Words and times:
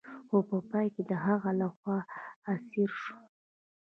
خو 0.27 0.37
په 0.49 0.57
پای 0.69 0.87
کې 0.93 1.03
د 1.11 1.13
هغه 1.25 1.51
لخوا 1.61 1.97
اسیر 2.53 2.89
شو. 3.01 3.15